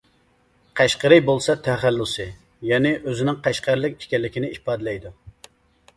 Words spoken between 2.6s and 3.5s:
يەنى ئۆزىنىڭ